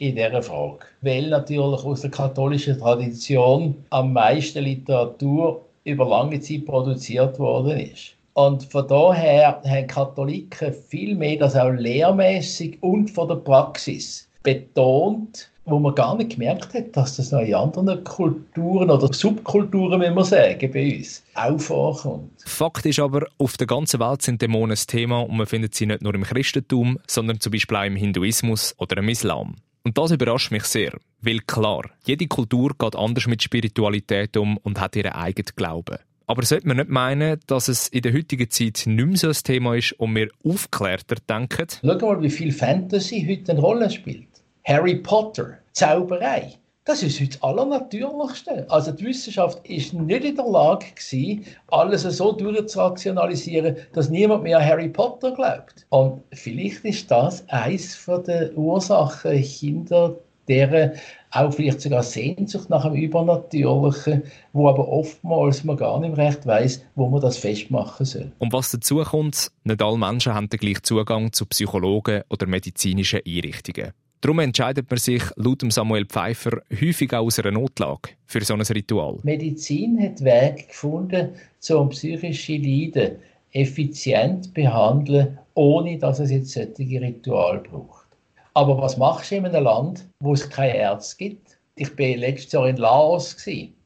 [0.00, 0.78] in dieser Frage.
[1.00, 8.14] Weil natürlich aus der katholischen Tradition am meisten Literatur über lange Zeit produziert worden ist.
[8.34, 15.50] Und von daher haben Katholiken viel mehr das auch lehrmäßig und von der Praxis betont,
[15.66, 20.10] wo man gar nicht gemerkt hat, dass das noch in anderen Kulturen oder Subkulturen, wie
[20.10, 22.32] man sagen, bei uns auch vorkommt.
[22.44, 25.86] Fakt ist aber, auf der ganzen Welt sind Dämonen ein Thema und man findet sie
[25.86, 29.56] nicht nur im Christentum, sondern zum Beispiel auch im Hinduismus oder im Islam.
[29.86, 34.80] Und das überrascht mich sehr, weil klar, jede Kultur geht anders mit Spiritualität um und
[34.80, 35.98] hat ihren eigenen Glauben.
[36.26, 39.34] Aber sollte man nicht meinen, dass es in der heutigen Zeit nicht mehr so ein
[39.34, 41.66] Thema ist und wir aufklärter denken?
[41.82, 44.28] Schau mal, wie viel Fantasy heute eine Rolle spielt.
[44.64, 46.54] Harry Potter, Zauberei.
[46.86, 48.66] Das ist heute das Allernatürlichste.
[48.68, 54.58] Also die Wissenschaft ist nicht in der Lage gewesen, alles so durchzurationalisieren, dass niemand mehr
[54.58, 55.86] an Harry Potter glaubt.
[55.88, 60.92] Und vielleicht ist das eines der Ursachen hinter deren
[61.30, 66.84] auch vielleicht sogar Sehnsucht nach einem Übernatürlichen, wo aber oftmals man gar nicht recht weiß,
[66.96, 68.30] wo man das festmachen soll.
[68.40, 73.20] Und was dazu kommt, nicht alle Menschen haben den gleichen Zugang zu Psychologen oder medizinischen
[73.26, 73.94] Einrichtungen.
[74.24, 78.62] Darum entscheidet man sich laut Samuel Pfeiffer häufig auch aus einer Notlage für so ein
[78.62, 79.18] Ritual.
[79.22, 81.34] Medizin hat Wege gefunden,
[81.68, 83.16] um psychische Leiden
[83.52, 88.06] effizient zu behandeln, ohne dass es jetzt solche Rituale braucht.
[88.54, 91.58] Aber was machst du in einem Land, wo es keine Ärzte gibt?
[91.76, 93.36] Ich war letztes Jahr in Laos.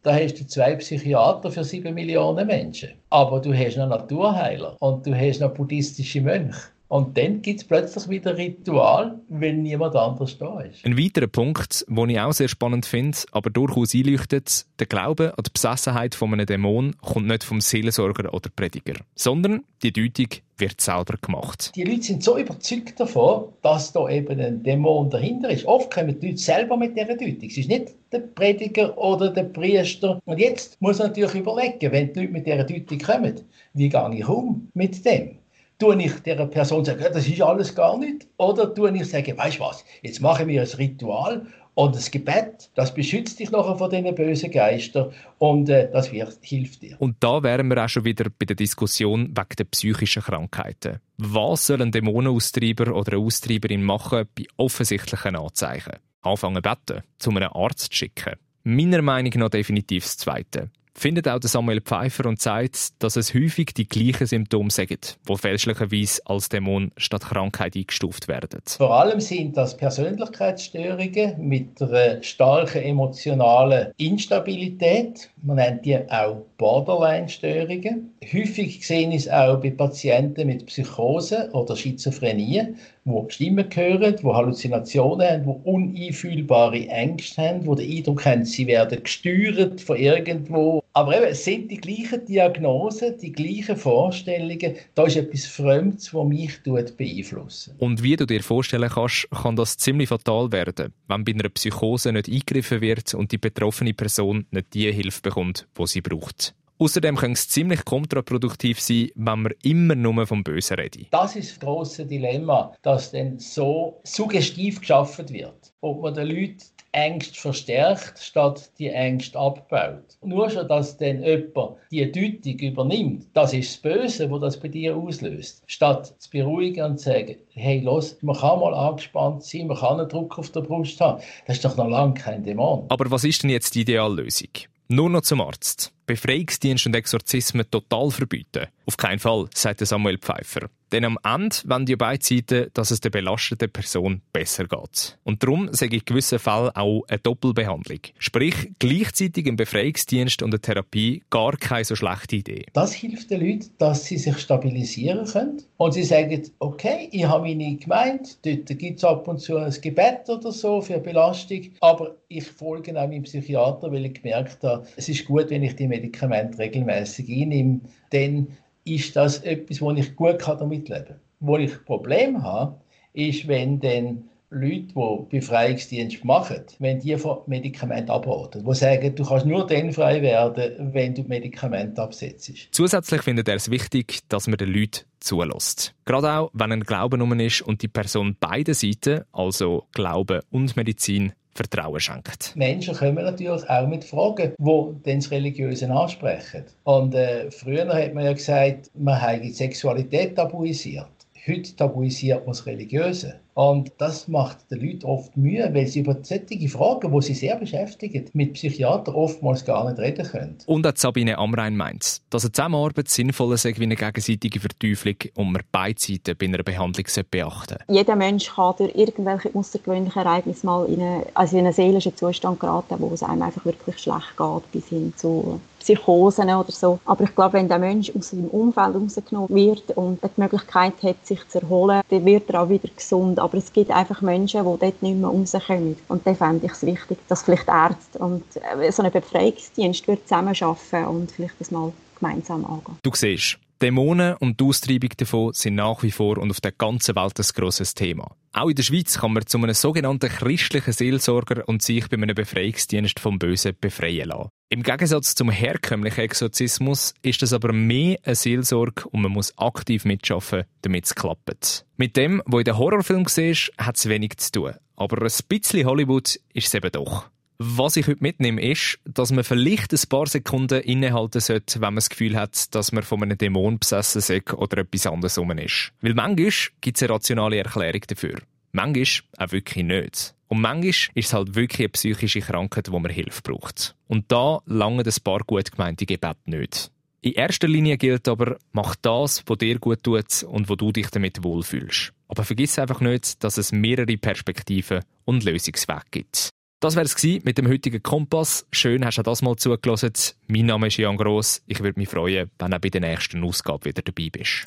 [0.04, 2.90] Da hast du zwei Psychiater für sieben Millionen Menschen.
[3.10, 6.60] Aber du hast noch Naturheiler und du hast noch buddhistische Mönche.
[6.88, 10.84] Und dann gibt es plötzlich wieder Ritual, wenn niemand anders da ist.
[10.86, 15.44] Ein weiterer Punkt, den ich auch sehr spannend finde, aber durchaus einleuchtet, der Glaube an
[15.46, 20.80] die Besessenheit von einem Dämon kommt nicht vom Seelensorger oder Prediger, sondern die Deutung wird
[20.80, 21.72] selber gemacht.
[21.76, 25.66] Die Leute sind so überzeugt davon, dass da eben ein Dämon dahinter ist.
[25.66, 27.48] Oft kommen die Leute selber mit dieser Deutung.
[27.48, 30.20] Es ist nicht der Prediger oder der Priester.
[30.24, 33.40] Und jetzt muss man natürlich überlegen, wenn die Leute mit dieser Deutung kommen,
[33.74, 35.38] wie gehe ich um mit dem?
[35.78, 39.60] Tue ich der Person sagen, das ist alles gar nicht, oder tue ich sagen, weißt
[39.60, 44.12] was, jetzt machen wir ein Ritual und das Gebet, das beschützt dich nachher vor diesen
[44.14, 46.96] bösen Geistern und äh, das wird, hilft dir.
[46.98, 50.98] Und da wären wir auch schon wieder bei der Diskussion wegen der psychischen Krankheiten.
[51.18, 55.94] Was soll ein Dämonenaustreiber oder eine Austreiberin machen bei offensichtlichen Anzeichen?
[56.22, 58.34] Anfangen beten, zu einem Arzt schicken.
[58.64, 63.72] Meiner Meinung nach definitiv das Zweite findet auch Samuel Pfeiffer und sagt, dass es häufig
[63.74, 68.60] die gleichen Symptome sind, die fälschlicherweise als Dämon statt Krankheit eingestuft werden.
[68.66, 75.30] Vor allem sind das Persönlichkeitsstörungen mit einer starken emotionalen Instabilität.
[75.42, 78.12] Man nennt die auch Borderline-Störungen.
[78.32, 85.30] Häufig sehen es auch bei Patienten mit Psychose oder Schizophrenie, die Stimmen hören, die Halluzinationen
[85.30, 90.82] haben, die uneinfühlbare Ängste haben, die den Eindruck haben, sie werden gesteuert von irgendwo.
[90.98, 94.74] Aber eben, es sind die gleichen Diagnosen, die gleichen Vorstellungen.
[94.96, 97.72] Da ist etwas Fremdes, das mich beeinflusst.
[97.78, 102.12] Und wie du dir vorstellen kannst, kann das ziemlich fatal werden, wenn bei einer Psychose
[102.12, 106.56] nicht eingegriffen wird und die betroffene Person nicht die Hilfe bekommt, die sie braucht.
[106.80, 111.06] Außerdem kann es ziemlich kontraproduktiv sein, wenn man immer nur vom Bösen redet.
[111.12, 115.72] Das ist das grosse Dilemma, dass dann so suggestiv geschaffen wird.
[115.80, 116.58] Ob man den Leuten
[116.92, 120.16] Ängste verstärkt, statt die Ängste abbaut.
[120.22, 124.68] Nur schon, dass dann jemand die Deutung übernimmt, das ist das Böse, wo das bei
[124.68, 129.66] dir auslöst, statt zu beruhigen und zu sagen, hey, los, man kann mal angespannt sein,
[129.66, 132.86] man kann einen Druck auf der Brust haben, das ist doch noch lange kein Dämon.
[132.88, 134.48] Aber was ist denn jetzt die Ideallösung?
[134.88, 135.92] Nur noch zum Arzt.
[136.08, 138.66] Befreiungsdienst und Exorzismen total verbieten.
[138.86, 140.68] Auf keinen Fall, sagt Samuel Pfeiffer.
[140.92, 145.18] Denn am Ende wollen die beiden Seiten, dass es der belasteten Person besser geht.
[145.22, 148.00] Und darum sage ich in gewissen Fällen auch eine Doppelbehandlung.
[148.18, 152.64] Sprich, gleichzeitig ein Befreiungsdienst und eine Therapie gar keine so schlechte Idee.
[152.72, 155.62] Das hilft den Leuten, dass sie sich stabilisieren können.
[155.76, 159.74] Und sie sagen, okay, ich habe meine Gemeinde, dort gibt es ab und zu ein
[159.80, 164.86] Gebet oder so für Belastung, aber ich folge auch meinem Psychiater, weil ich gemerkt habe,
[164.96, 167.80] es ist gut, wenn ich die Medikamente regelmäßig einnehme,
[168.12, 168.48] denn
[168.84, 171.20] ist das etwas, wo ich gut damit leben kann.
[171.40, 172.80] Wo ich Problem habe,
[173.12, 179.24] ist, wenn dann Leute, die Befreiungsdienst machen, wenn die von Medikamenten abraten, die sagen, du
[179.24, 182.68] kannst nur dann frei werden, wenn du Medikamente absetzt.
[182.72, 185.94] Zusätzlich findet er es wichtig, dass man den Leuten zulässt.
[186.06, 190.76] Gerade auch, wenn ein Glauben um ist und die Person beide Seiten, also Glauben und
[190.76, 192.54] Medizin, Vertrauen schenkt.
[192.54, 196.64] Menschen kommen natürlich auch mit Fragen, die das Religiöse ansprechen.
[196.84, 201.17] Und äh, früher hat man ja gesagt, man habe die Sexualität tabuisiert.
[201.48, 203.40] Heute tabuisiert man das Religiöse.
[203.54, 207.56] Und das macht den Leuten oft Mühe, weil sie über solche Fragen, die sie sehr
[207.56, 210.58] beschäftigen, mit Psychiatern oftmals gar nicht reden können.
[210.66, 215.52] Und auch Sabine Amrein meint, dass eine Zusammenarbeit sinnvoller ist wie eine gegenseitige Verteuflung und
[215.52, 217.78] man beide Seiten bei einer Behandlung beachten sollte.
[217.88, 222.60] Jeder Mensch kann durch irgendwelche außergewöhnlichen Ereignisse mal in, eine, also in einen seelischen Zustand
[222.60, 227.00] geraten, wo es einem einfach wirklich schlecht geht, bis hin zu Psychosen oder so.
[227.06, 231.26] Aber ich glaube, wenn der Mensch aus seinem Umfeld rausgenommen wird und die Möglichkeit hat,
[231.26, 233.38] sich zu erholen, dann wird er auch wieder gesund.
[233.38, 235.96] Aber es gibt einfach Menschen, die dort nicht mehr rauskommen.
[236.08, 241.06] Und da fände ich es wichtig, dass vielleicht Ärzte und äh, so ein Befreiungsdienst zusammenarbeiten
[241.06, 242.98] und vielleicht das mal gemeinsam angehen.
[243.02, 247.14] Du siehst, Dämonen und die Austreibung davon sind nach wie vor und auf der ganzen
[247.14, 248.34] Welt ein grosses Thema.
[248.52, 252.34] Auch in der Schweiz kann man zu einem sogenannten christlichen Seelsorger und sich bei einem
[252.34, 254.48] Befreiungsdienst vom Bösen befreien lassen.
[254.70, 260.04] Im Gegensatz zum herkömmlichen Exorzismus ist das aber mehr eine Seelsorge und man muss aktiv
[260.04, 261.86] mitschaffen, damit es klappt.
[261.96, 264.74] Mit dem, was in den Horrorfilm siehst, hat es wenig zu tun.
[264.96, 267.30] Aber ein bisschen Hollywood ist es eben doch.
[267.60, 271.96] Was ich heute mitnehme, ist, dass man vielleicht ein paar Sekunden innehalten sollte, wenn man
[271.96, 275.92] das Gefühl hat, dass man von einem Dämon besessen ist oder etwas anderes rum ist.
[276.00, 278.38] Weil manchmal gibt es eine rationale Erklärung dafür.
[278.70, 279.06] Manchmal
[279.38, 280.34] auch wirklich nicht.
[280.46, 283.96] Und manchmal ist es halt wirklich eine psychische Krankheit, wo man Hilfe braucht.
[284.06, 286.92] Und da lange ein paar gut gemeinte Gebete nicht.
[287.22, 291.10] In erster Linie gilt aber, mach das, was dir gut tut und wo du dich
[291.10, 292.12] damit wohlfühlst.
[292.28, 296.50] Aber vergiss einfach nicht, dass es mehrere Perspektiven und Lösungswege gibt.
[296.80, 298.64] Das wäre es mit dem heutigen Kompass.
[298.70, 300.12] Schön hast du das mal zugelassen.
[300.46, 301.60] Mein Name ist Jan Gross.
[301.66, 304.64] Ich würde mich freuen, wenn du bei der nächsten Ausgabe wieder dabei bist.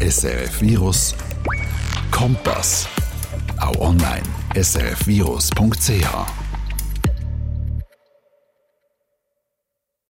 [0.00, 1.14] SRF Virus
[2.10, 2.86] Kompass.
[3.58, 4.22] Auch online
[4.54, 6.47] srfvirus.ch